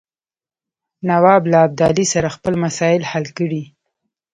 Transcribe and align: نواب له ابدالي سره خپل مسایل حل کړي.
نواب 1.09 1.43
له 1.51 1.57
ابدالي 1.67 2.05
سره 2.13 2.27
خپل 2.35 2.53
مسایل 2.65 3.03
حل 3.11 3.25
کړي. 3.37 3.63